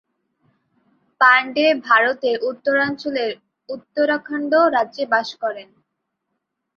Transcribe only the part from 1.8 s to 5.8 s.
ভারতের উত্তরাঞ্চলের উত্তরাখণ্ড রাজ্যে বাস করেন।